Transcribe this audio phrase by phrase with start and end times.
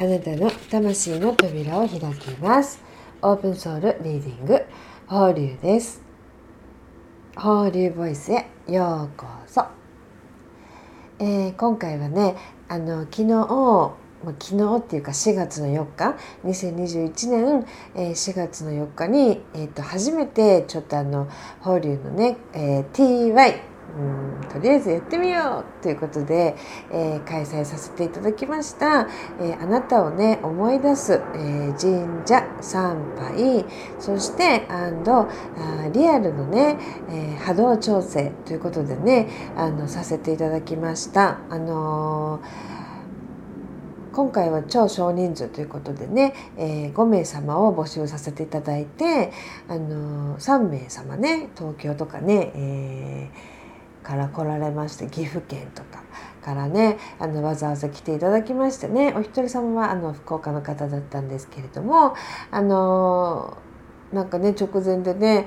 [0.00, 2.80] あなたの魂の扉を開きます。
[3.20, 4.64] オープンソウルリーディング。
[5.08, 6.00] 放流です。
[7.34, 9.64] 放流ボイスへようこそ、
[11.18, 12.36] えー、今回はね
[12.68, 13.92] あの昨日
[14.38, 21.28] 昨日っていうか4月の4日2021年、えー、4月の4日に、えー、と初めてちょっとあの
[21.60, 26.56] 放流のね、えー、TY うんとりあえずやってみようということで、
[26.90, 29.08] えー、開催させていただきました、
[29.40, 33.64] えー、あなたをね思い出す、えー、神社参拝
[33.98, 35.28] そしてアンド
[35.92, 36.78] リアルのね、
[37.10, 41.38] え波動調整ということでねあのさせていただきました。
[41.50, 42.40] あの
[44.12, 49.32] 今回は超少人数ということでね、えー、5名様を募集させていただいて、
[49.68, 53.57] あのー、3名様ね東京とかね、えー
[54.08, 56.02] から来られまして岐阜県とか
[56.42, 62.14] からねあのわざわざ来ていただきましてねお一人様はあの福岡の方だったんですけれども
[62.50, 63.58] あの
[64.10, 65.46] なんかね直前でね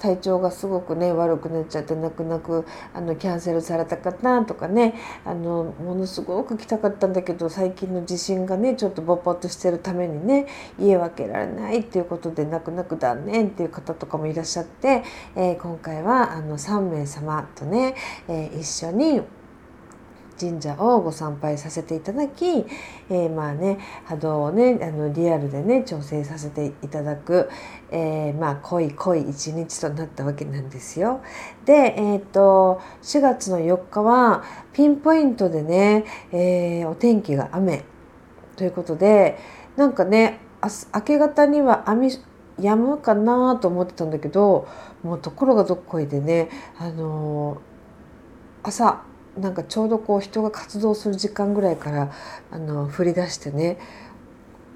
[0.00, 10.46] 体調がすごくね悪くなっちゃって泣く泣くあのキャンセルされた方とかねあのものすごく来たかったんだけど最近の地震がねちょっとぼっぽっとしてるためにね
[10.78, 15.04] 家分けられないっていうことで泣く泣く断念っていう方とかもいらっしゃって、
[15.36, 17.94] えー、今回はあの3名様とね、
[18.28, 19.22] えー、一緒に
[20.40, 27.50] 神社をご参拝させていただき、えー、まあね波動をねあのリアルでね調整させていただく、
[27.90, 31.20] えー、まあ濃い濃い一日となったわけなんですよ。
[31.66, 37.84] で、えーと、4月の4日はピンポイントでね、えー、お天気が雨
[38.56, 39.38] ということで
[39.76, 40.40] なんかね
[40.94, 42.08] 明け方には雨
[42.58, 44.68] 止むかなと思ってたんだけど
[45.02, 47.60] もうところがどっこいでねあの
[48.62, 49.02] 朝
[49.38, 52.12] なんかちょうどこう人が活動する時間ぐらいから
[52.50, 53.78] あの降り出してね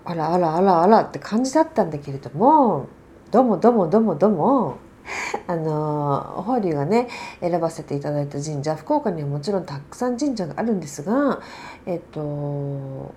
[0.05, 2.89] あらあらあらあらって感じだったんだけれども
[3.31, 4.77] どうもどうもどうもどうも
[5.49, 7.09] あの法隆がね
[7.41, 11.41] 選ばせていただいた神社福岡にはもちろんたくさん神社があるんですが
[11.87, 13.13] えっと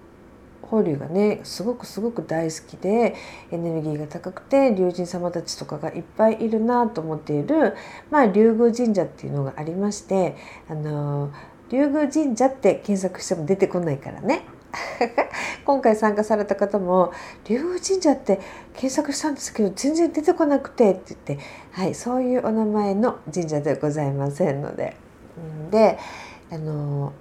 [0.69, 3.15] 法隆がねすごくすごく大好きで
[3.51, 7.75] エネルギーが高くて龍神様たちとかがいっぱいいるなと思っている、
[8.11, 10.35] まあ、竜宮神社っていうのがありまして
[10.69, 11.31] あの
[11.69, 14.43] 竜宮神社って検索しても出てこないからね
[15.65, 17.11] 今回参加された方も
[17.45, 18.39] 「竜宮神社って
[18.73, 21.39] 検索したんですけど全然出てこなくて」って言って、
[21.71, 24.95] はい、そういうお名前の神社ではございませんので。
[25.69, 25.99] で
[26.51, 27.13] あの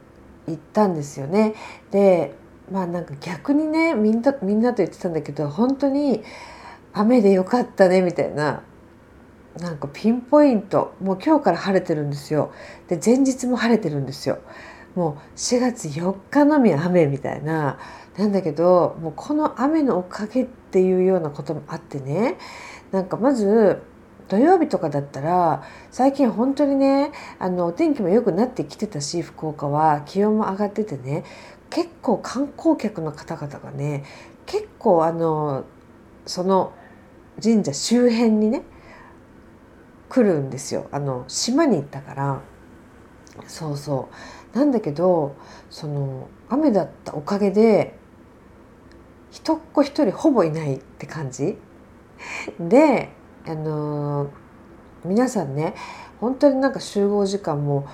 [0.46, 1.54] 行ったんですよね。
[1.90, 2.34] で
[2.70, 6.22] まあなんか逆にねみんなみんなと言ってたんだけど本当に
[6.92, 8.62] 雨でよかったねみたいな
[9.60, 10.94] なんかピンポイント。
[11.00, 12.52] もう今日から晴れてるんですよ。
[12.88, 14.38] で前日も晴れてるんですよ。
[14.94, 17.78] もう4月4日のみ雨みたいな。
[18.18, 22.36] なんだけどもうこの雨のおかげっていうようなこともあってね。
[22.92, 23.82] なんかまず
[24.28, 30.02] 土曜日とかだったら最近本当にねあのお天気も良くなってきてたし福岡は。
[30.06, 31.24] 気温も上がっててね。
[31.70, 34.04] 結構観光客の方々がね
[34.46, 35.64] 結構あの
[36.24, 36.72] その
[37.42, 38.62] 神社周辺にね
[40.08, 40.88] 来るんですよ。
[40.92, 42.40] あの島に行ったから。
[43.46, 44.08] そうそ
[44.54, 44.56] う。
[44.56, 45.36] なんだけど
[45.68, 47.98] その雨だったおかげで
[49.30, 51.58] 一っ子一人ほぼいないって感じ。
[52.58, 53.10] で
[53.46, 54.30] あの
[55.04, 55.74] 皆さんね
[56.20, 57.86] 本当になんか集合時間も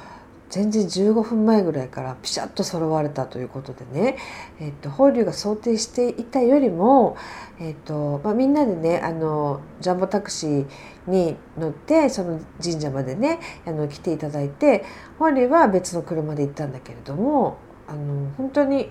[0.53, 4.19] 全然15分前ぐらいからピシャッと揃われたということでね、
[4.61, 7.17] えっと、法隆が想定していたよりも、
[7.59, 10.67] えっとまあ、みんなでねあのジャンボタクシー
[11.07, 14.85] に乗ってその神社までねあの来ていただいて
[15.19, 17.57] 法隆は別の車で行ったんだけれども
[17.89, 18.91] あの本当に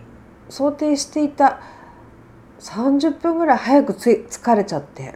[0.49, 1.61] 想定していた
[2.59, 5.13] 30分ぐらい早くつ疲れちゃって。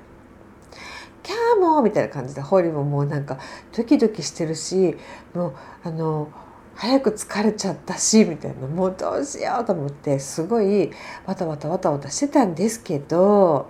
[1.26, 3.40] キャーもみたいな感じでホリももうなんか
[3.76, 4.96] ドキドキしてるし
[5.34, 5.54] もう
[5.84, 6.30] あの
[6.76, 10.92] 早く疲れちゃったしみたいなもうどうしようと思ってすごい
[11.26, 13.70] わたわたわたわたしてたんですけど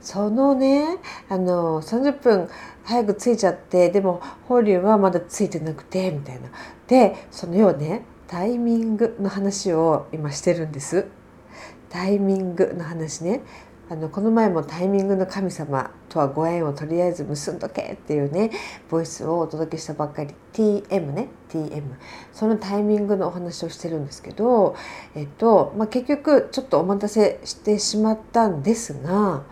[0.00, 0.98] そのね
[1.28, 2.48] あの30分
[2.84, 6.48] 早く着いちゃってでも法隆はまだ着いてなくてみたいな。
[6.86, 11.06] でその要はねタイミングの話を今してるんです。
[11.90, 13.42] タイミングの話ね。
[13.88, 18.50] あのこの前もタイミングの神様とはご縁をとりあえず結んどけっていうね
[18.88, 20.34] ボイスをお届けしたばっかり。
[20.54, 21.28] TM ね。
[21.50, 21.82] TM
[22.32, 24.74] そのタイミングのお話をしてるんですけど、
[25.14, 29.44] えっとまあ、結局ちょっとお待たせしてしまったんですが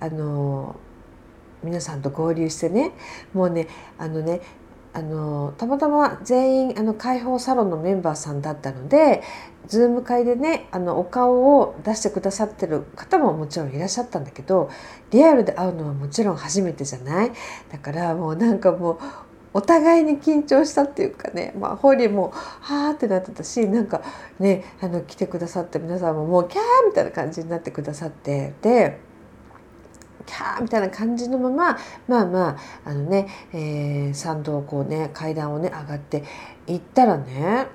[0.00, 0.76] あの
[1.62, 2.92] 皆さんと合流してね
[3.32, 4.40] もうねあのね
[4.92, 9.22] あのたまたま全員あの解放サロンのメンバーさんだったので
[9.68, 14.68] Zoom 会でねあのお顔を出してくださってる方ももちろんいらっしゃったんだけど
[15.12, 17.32] リアルで会うのはもちろん初めてじゃない？
[17.70, 18.98] だからもうなんかもう
[19.52, 24.02] お互いに緊張したっていうかね、まあ、ホーリーもはーってなってたしなんか
[24.38, 29.00] ねあの来てくださって皆さんももうキャーみたいな感じになってくださってで
[30.30, 36.22] キャーみたいな感じのまままあまああのね、えー、参道をこうね階段をね上がって
[36.68, 37.66] 行ったらね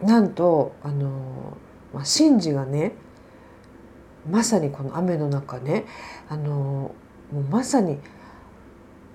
[0.00, 1.56] なんとあの、
[1.92, 2.92] まあ、シンジがね
[4.30, 5.84] まさにこの雨の中ね
[6.28, 6.94] あの
[7.32, 7.98] もうまさに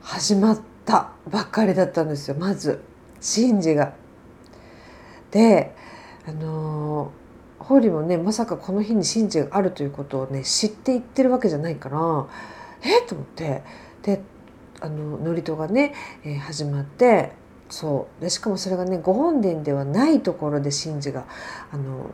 [0.01, 2.83] 始まったばっかりだったんですよまず
[3.21, 3.93] シンジが。
[5.31, 5.73] で
[6.27, 7.11] あの
[7.67, 12.27] ホーリーもねまさかこの日にシンジがあるということをね知っていってるわけじゃないから
[12.81, 13.03] え？
[13.03, 13.63] っと思って。
[14.03, 14.21] で
[14.81, 17.31] あの祝詞がね、えー、始まって
[17.69, 18.21] そう。
[18.21, 21.25] でしかもそれがねご本殿ではないところで神事が
[21.71, 22.11] あの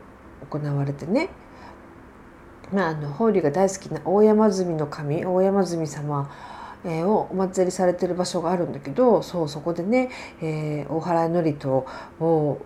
[0.50, 1.30] 行われてね。
[2.72, 6.32] まあ、あの法理が大好きな大山積の神大山積様
[6.86, 10.10] えをお祭りされてる場所があるんだけどそうそこでね、
[10.42, 12.58] えー、大原祝詞を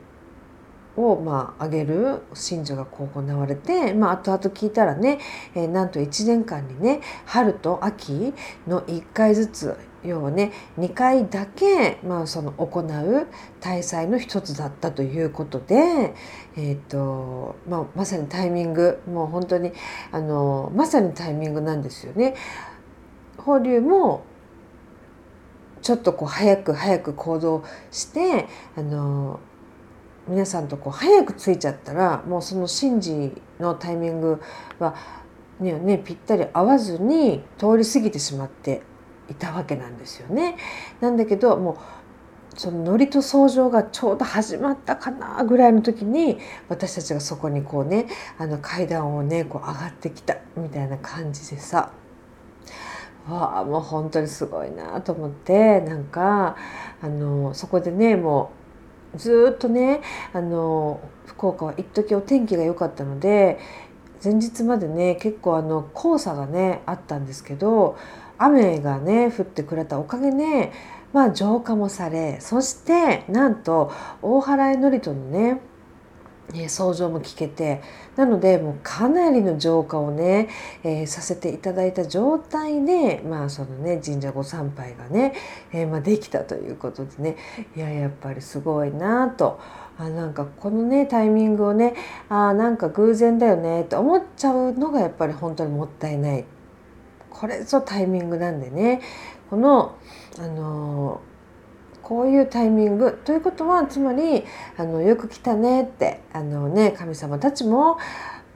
[0.98, 5.20] を、まあ、げる神事がこう行われて、まあ、後々聞いたらね、
[5.56, 8.34] えー、なんと1年間にね春と秋
[8.68, 13.28] の1回ずつ要はね2回だけ、まあ、その行う
[13.60, 16.14] 大祭の一つだったということで、
[16.56, 19.74] えーとまあ、まさにタイミングもう本当に
[20.12, 22.36] あのまさにタイミングなんですよね。
[23.38, 24.24] 法隆も
[25.82, 29.40] ちょっとこう早く早く行動してあの
[30.28, 34.42] 皆さんとこう早く着いちゃったらもうその神事のタイミング
[34.80, 34.96] は
[35.60, 38.82] ねねぴったり合わずに通り過ぎてしまって
[39.30, 40.58] いたわけなんですよね。
[41.00, 46.38] なんだけどもうその祝詞と僧正がちょうど始まったかなぐらいの時に
[46.70, 48.08] 私たちがそこにこうね
[48.38, 51.92] あの階段をねこう上がってきたみたいな感じでさ
[53.28, 56.56] わあもう本当にすごいなと思ってなんか
[57.02, 58.55] あのそこでねもう
[59.18, 60.02] ずっとね
[60.34, 63.60] あの福岡は一時お天気が良かったので
[64.24, 67.98] 前日までね結構あの黄砂がねあったんですけど
[68.38, 70.72] 雨がね降ってくれたおかげで、
[71.14, 73.92] まあ、浄化もされそしてなんと
[74.22, 75.62] 大原江祝人のね
[76.54, 77.82] ね、想像も聞けて。
[78.16, 80.48] なのでもうかなりの浄化をね、
[80.84, 85.34] えー、させていただいた状態で、まあそのね、神社ご参拝がね、
[85.74, 87.38] えー、まあ、できたということでね。
[87.76, 89.60] いややっぱりすごいなと。
[89.98, 91.96] あなんかこのねタイミングをね
[92.28, 96.46] あなんか偶然だよねって思っちゃうのがやっぱり本当にもったいない。
[97.30, 99.02] これぞタイミングなんでね。
[99.50, 99.96] この
[100.38, 101.35] あのー
[102.06, 104.44] こういうタイミングということはつまり
[104.78, 107.98] あのよく来たねってあの、ね、神様たちも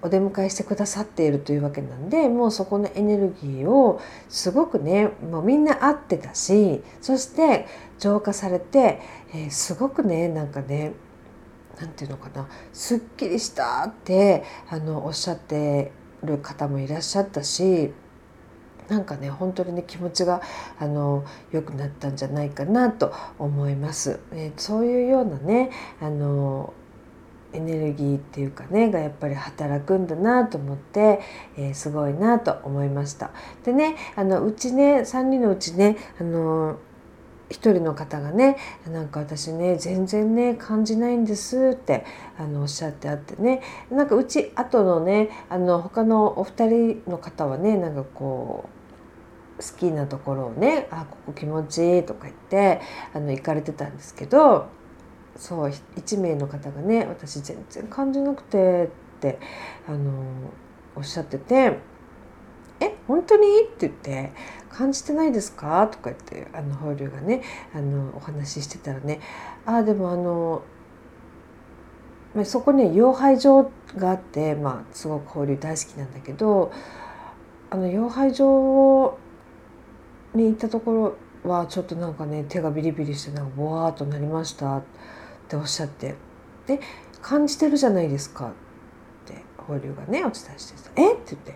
[0.04, 4.00] お出迎えしてくださっているというわけなんでもうそこのエネルギーを
[4.30, 7.68] すごくねもうみんな合ってたしそして
[7.98, 9.02] 浄化されて、
[9.34, 10.94] えー、すごくねなんかね
[11.80, 15.92] 何て言うのかなすっきりしたってあのおっしゃって
[16.24, 17.92] る方もいらっしゃったし
[18.90, 20.42] なんかね本当にね気持ちが
[20.80, 24.20] あの良くなったんじゃないかなと思います。
[24.32, 25.72] えー、そういうようなね
[26.02, 26.74] あの
[27.54, 31.20] エネルギーっていうかねがやっぱり働くんだなと思って、
[31.58, 33.32] えー、すごいなと思いました。
[33.64, 36.80] でねあのうちね3人のうちねあの
[37.50, 42.06] 一人の方がねなんか私ね全然ね感じないんですって
[42.38, 48.79] あのおっしゃってあってねなんかうち後のねあの他のお二人の方はねなんかこう
[49.60, 52.82] 好きなところをね「あここ気持ちいい」とか言って
[53.14, 54.68] あの行かれてたんですけど
[55.36, 58.86] そう1名の方がね「私全然感じなくて」
[59.18, 59.40] って
[59.88, 60.12] あの
[60.96, 61.78] おっしゃってて
[62.80, 64.32] 「え本当に?」って言って
[64.72, 67.42] 「感じてないですか?」とか言ってあの法隆がね
[67.76, 69.20] あのお話ししてたらね
[69.66, 70.62] 「ああでもあの
[72.46, 76.72] そこに養廃場があって、まあ、すごく法隆大好きなんだけど
[77.72, 79.18] あの養廃場
[80.34, 84.84] に行ったところはちょっとなんかね手がビリビリしてなんかボワーっとなりましたっ
[85.48, 86.16] ておっしゃって。
[86.68, 86.80] で
[87.22, 88.52] 感じてるじゃないですかっ
[89.26, 91.14] て法隆がねお伝えして「え？
[91.14, 91.56] っ?」て言って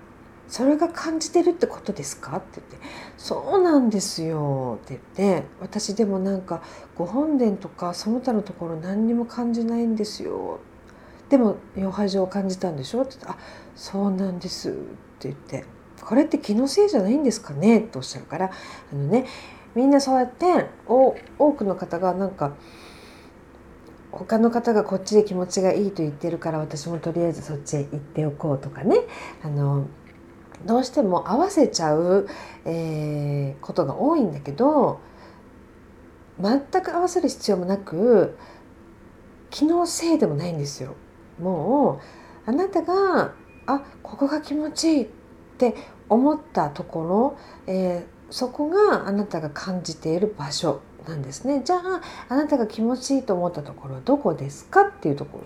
[0.48, 2.76] 「それが感じてるってことですか?」って言って
[3.18, 6.62] 「そうなんですよ」って言って「私でもなんか
[6.96, 10.60] ご本殿とかその他のところ何にも感じないんですよ」
[11.28, 13.02] でも養廃所を感じたんでしょ？
[13.02, 13.36] って言って「あ
[13.74, 15.64] そうなんです」って言って。
[16.04, 18.50] これって気のせいじゃないんですかね?」とおっしゃるから
[18.92, 19.26] あのね
[19.74, 21.14] みんなそうやって多
[21.52, 22.52] くの方がなんか
[24.10, 28.98] 他の方がこっちで気持ちがいいと言ってるから私もとりあえずそっちへ行っておこうとかね
[29.42, 29.86] あの
[30.66, 32.28] どうしても合わせちゃう、
[32.66, 35.00] えー、ことが多いんだけど
[36.40, 38.36] 全く合わせる必要もなく
[39.50, 40.94] 気のせいでもないんですよ。
[41.38, 42.00] も
[42.46, 43.32] うあなたが
[43.66, 45.08] あここが気持ちいい
[45.70, 45.76] って
[46.08, 51.62] 思ったところ、えー、そこがあなたが感じている場所なんですね。
[51.64, 55.44] じゃああなたが気持ちいいと思ったところはどこですかっていうところ。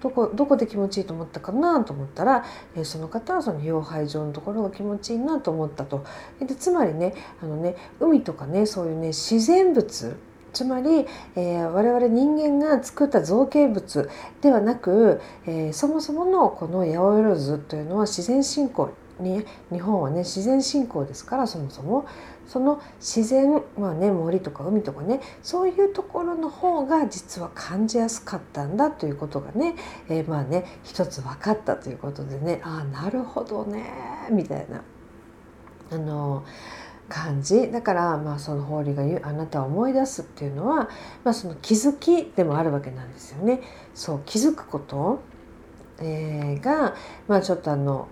[0.00, 2.44] どこどこで気持ちいいと思ったかなと思ったら、
[2.74, 6.04] えー、その方はその養廃場のところが気持ちいいなと思ったと。
[6.40, 10.16] でつまりねあのね海とかねそういうね自然物
[10.52, 14.10] つまり、えー、我々人間が作った造形物
[14.42, 18.90] ではなく、えー、そもそものこの八百万というのは自然信仰
[19.22, 22.06] に日本はね自然信仰ですからそもそも
[22.46, 29.74] その自然、まあね、森とか海とかねそういうところの方が実は感じやすかったんだということがね、
[30.08, 33.84] えー、まあね一つ分かったということでねああなるほどね
[34.30, 34.82] みたいな。
[35.90, 36.44] あの
[37.12, 40.88] 感じだからまあその法理が言うあなたを思い出すっていうのは、
[41.24, 43.60] まあ、その気づきでもあるわけなんですよね。
[43.94, 45.20] そう気づくこと、
[46.00, 46.94] えー、が、
[47.28, 48.08] まあ、ちょっとあの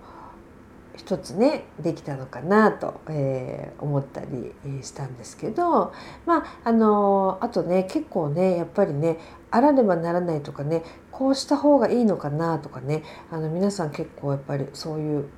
[0.97, 5.93] 一つねできたのかなと、えー、思ったりしたんですけど
[6.25, 9.17] まああのあとね結構ねやっぱりね
[9.51, 15.29] あらねばならないとかねこうした方がいいのかなとかねあの皆さん結構やっぱりそういう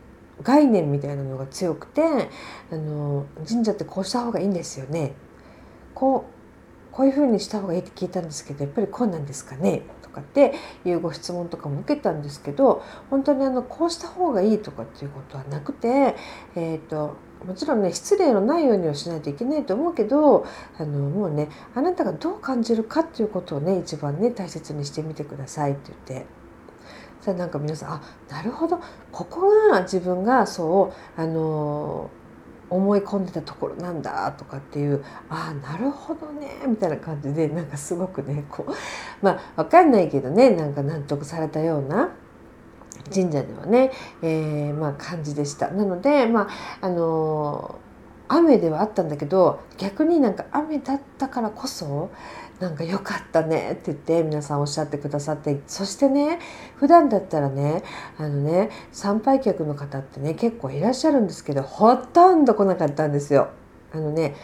[0.42, 2.02] 概念みたいなのが強くて
[2.72, 5.14] あの神社ってこうした方がいいんですよね。
[5.94, 6.34] こう
[6.92, 9.82] こういうふうにした方がいいって聞いたんですけどやっぱりこうなんですかね
[10.14, 10.54] かって
[10.86, 16.16] いうご質問とかも受けたんですけど本当にあのこうした方がいいとかっていうことはなくて、
[16.56, 20.46] えーと、もちろんね失礼のないようにはしないといけないと思うけど
[20.78, 26.44] あのもうねあなたがどう感じるかっていうことをね一番ね大切にしてみてくださいって言って。
[27.22, 28.82] それなんか皆さんあなるほど
[29.14, 32.10] ここが自分がそうあの
[32.74, 38.74] 思い込んでたところなんだとかっていうああなるほどねみたいな感じでなんかすごくねこう
[39.22, 42.12] まあ分かんないけどねなんか納得されたような
[43.14, 45.70] 神社ではね、えー、まあ感じでした。
[45.70, 46.48] なのでま
[46.82, 47.80] ああの
[48.28, 52.10] 雨ではあったんだけど逆になんか雨だったからこそ
[52.64, 56.40] なんか良かったねって言って皆さんおっしゃってくださってそしてね
[56.78, 57.84] 普段だったらね
[58.18, 63.50] あのね参拝客の方ってね結構いらっしゃるんですけどほとんど来なかったんですよ。
[63.92, 64.36] あのね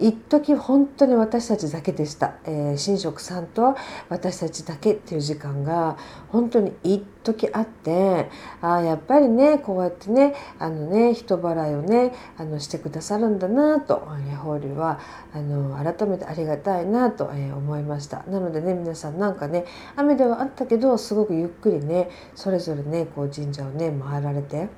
[0.00, 3.76] 一時本当に私たちだけでした、えー、神職さんと
[4.08, 5.96] 私たちだけっていう時間が
[6.28, 8.28] 本当に一時あって
[8.60, 14.06] ああやっぱりねこうやってねあのね人払いをねあのしてくださるんだなと
[14.42, 14.98] 法隆は
[15.32, 18.24] あの改めてありがたいなと、えー、思いました。
[18.24, 19.64] なのでね皆さんなんかね
[19.96, 24.68] 雨ではあったけどすごくゆっくりねそれぞれねこう神社をね回られて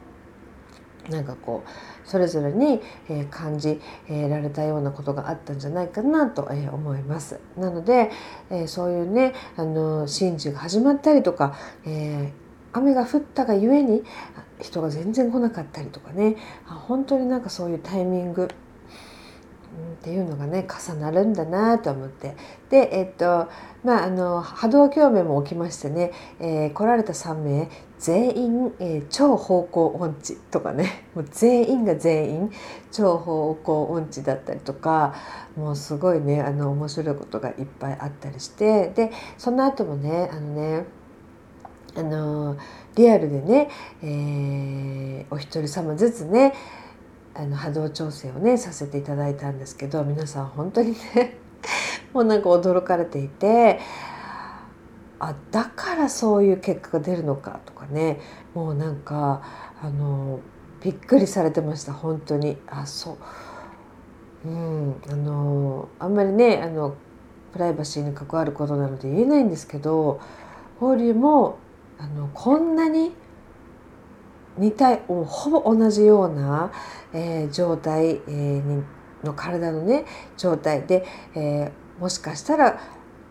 [1.09, 2.81] なんかこうそれぞれに
[3.31, 7.41] 感じられたようなことがあったんじゃないかなと思います。
[7.57, 8.11] なので
[8.67, 12.33] そういうねあの神事が始まったりとか、え、
[12.73, 14.03] 雨が降ったがゆえに
[14.61, 16.37] 人が全然来なかったりとかね
[16.67, 18.49] 本当になんかそういうタイミングっ
[20.03, 22.37] ていうのがね重なるんだなと思って
[22.71, 23.49] でえっと
[23.85, 31.07] まああの波動共鳴も起きましてね、えー、来られた3名全員、えー、超方向音痴とかね。
[31.15, 32.51] もう全員が全員
[32.93, 35.15] 超方向音痴だったりとか
[35.57, 38.91] もうすごいねあの面白いことがいっぱいあったりして。
[38.91, 40.85] でその後もねあのね
[41.97, 42.57] あの
[42.95, 43.71] リアルでね、
[44.03, 46.53] えー、お一人様ずつね
[47.35, 51.39] あの波動調整をねさせていただいたんですけど皆さん本当にね
[52.13, 53.79] もうなんか驚かれていて
[55.19, 58.21] あだからそういう結果が出るのかとかね。
[58.55, 59.43] もうなんか
[59.83, 60.41] あの
[60.83, 62.57] びっくりされてました本当に。
[62.67, 63.17] あそう。
[64.47, 66.97] うんあのあんまりねあの
[67.53, 70.21] プライバシーに関わることなので言えないんですけど
[70.79, 71.59] 法隆も
[71.99, 73.13] あのこんなに
[74.59, 76.71] 似たほぼ同じような、
[77.13, 78.83] えー、状態、えー、
[79.25, 80.05] の体のね
[80.37, 81.05] 状態で、
[81.35, 82.81] えー、もしかしたら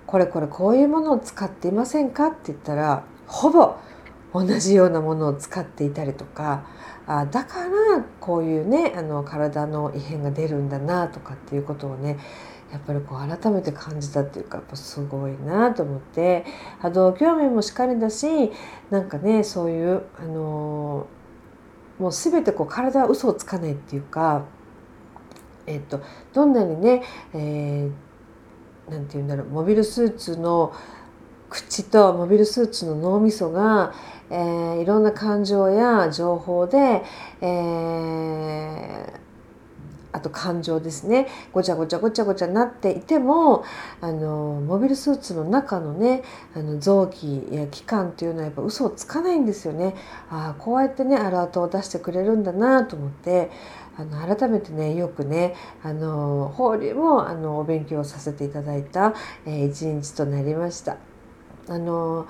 [0.08, 3.76] これこれこういうものを使っていませんかって言ったらほぼ
[4.34, 6.68] 同じようなものを使っていたりとか
[7.08, 7.70] あだから
[8.20, 12.18] こういうねあの体の異変が出るんだなとかっていうことをね
[12.72, 16.46] やっぱりこう改めて感じたっていうかやっぱすごいなと思って
[16.80, 18.52] 波動興味もしっかりだし
[18.90, 21.08] なんかねそういうあの
[22.00, 24.46] もう全てこう体は嘘をつかないっていうか
[25.68, 26.02] えっと、
[26.34, 27.92] どんなにね、えー、
[28.90, 30.74] なんて言うんだろうモビルスーツの
[31.50, 33.94] 口とモビルスーツの脳みそが、
[34.30, 37.04] えー、いろんな感情や情報で、
[37.42, 39.20] えー、
[40.12, 43.64] あと感情ですねごちゃごちゃごちゃごちゃなっていても
[44.02, 46.24] あのモビルスーツの中のね
[46.56, 49.96] あの臓器や器官っていうのはやっぱ嘘をつかないんですよね。
[50.30, 53.52] ああこうやってねアラートを出してくれるんだなと思って
[53.98, 59.14] あの改めてねよくねあの法流もあのお勉強させていただいた、
[59.46, 60.98] えー、一日となりました。
[61.68, 62.28] あの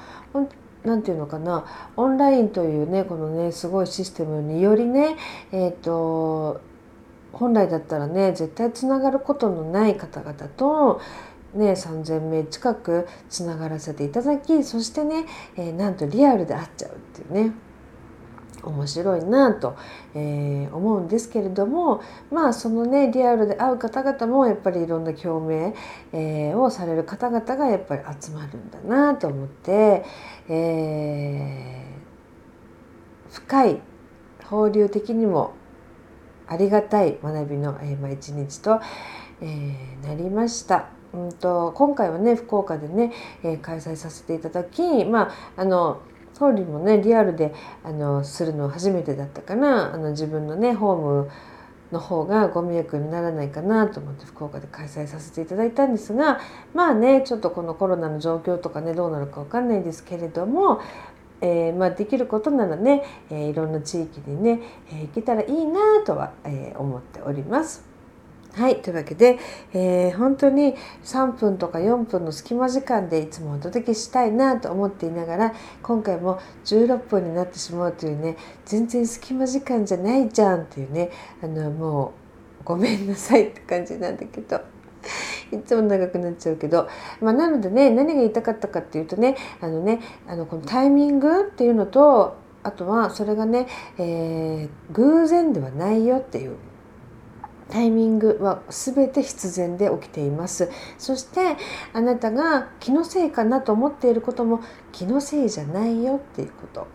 [0.83, 1.65] なんていうのかな
[1.97, 5.17] オンラインというねこのねすごいシステムによりね
[5.51, 6.61] えっ、ー、と
[7.33, 11.01] 本来だったらね絶対つながることのない方々と
[11.55, 17.53] ね、3,000名近くつながらせていただきそしてね、えー、なんとリアルで会っちゃうっていうね
[18.69, 19.75] 面白いなと、
[20.13, 25.73] えー、思うんですけれどもまあそのねリアルで会う方々もやっぱりいろんな共鳴、
[26.13, 30.05] えー、をされる方々がやっぱり集まるんだなと思って、
[30.49, 33.81] えー、深い
[34.45, 35.53] 放流的にも
[36.47, 38.79] ありがたい学びの、えーまあ、一日と、
[39.41, 40.89] えー、なりました。
[41.13, 46.01] うんと今回はね福岡でね、えー、開催させていただきまああの
[46.37, 51.31] 総理もねリアルであのするのは初めてだったかなあの自分のねホーム
[51.91, 56.41] の方がご迷惑にならないかなと思って福岡で開催させていただいたんですが
[56.73, 60.81] まあねちょっとこのコロナの状況とかねどうなるか分かんないですけれども、
[61.39, 64.59] えー、まあ、できることならね、えー、いろんな地域にね、
[64.91, 67.94] えー、行けたらいいなとは、え思っております。
[68.55, 69.37] はいというわけで、
[69.73, 81.11] えー、本当に3分とか4分の隙間時間でいつもお届けしたいなと思っていながら今回も16分になってしまうというね全然隙間時間じゃないじゃんっていうね
[81.43, 82.13] あのも
[82.61, 84.61] うごめんなさいって感じなんだけど。
[85.51, 86.89] いつも長くなっちゃうけど、
[87.21, 93.67] まあ、なのでね何が言いたかったかっていうとねあのねあのこのタイミングっていうのとあとはそれがね、
[93.99, 96.57] えー、偶然ではないよっていう
[97.69, 100.69] タイミングは全て必然で起きています。
[100.97, 101.57] そして
[101.93, 106.87] あなたが気のせいかなと思っていることも気のせいじゃないよっていうこと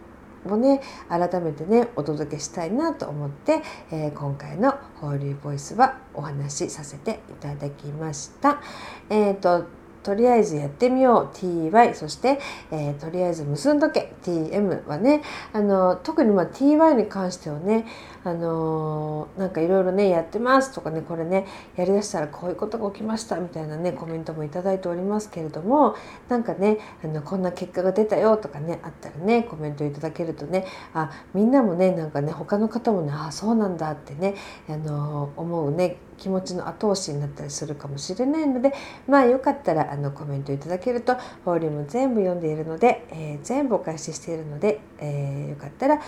[0.53, 8.61] をね改めてねお届けしたいなと思って、えー、今回の「ホーリーボイス」はお話しさせていただきました。
[9.09, 11.37] えーととりあえずやってみよう。
[11.37, 14.15] ty そして、えー、とりあえず結んどけ。
[14.23, 17.87] tm はねあの特にまあ ty に関してはね
[18.23, 25.97] あのー、なんかいろいろねやってますとかねこれねやりだしたらこういうことが起きましたみたいなねコメントも頂いておりますけれども
[26.29, 34.35] なんかねあのこんな結果が出たよとかねあったらねコメントいただけるとねあみんなもねなんかね他の方もねあそうなんだってね
[34.69, 38.75] あのー、思うね気持ちの後押しになったりするかもしれないので
[39.09, 46.01] まあよかったらあのコメントいただけるとフォーリーも全部読んでいるので、えー、全部お返ししているので、えー、よかったら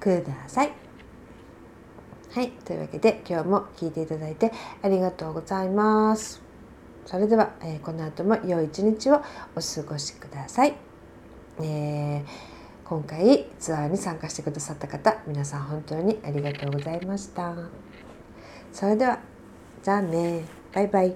[0.00, 0.85] ください。
[2.36, 6.42] はい、というわけで今日も聞いていただいてありがとうございます。
[7.06, 10.74] それでは、えー、この後も良い一日をお過ごしください。
[11.60, 12.24] えー、
[12.84, 17.54] 今回ツアーに参加してくださった方皆さん本当にありがとうございました。
[18.70, 19.18] それでは
[19.82, 20.44] じゃあね
[20.74, 21.14] バイバイ。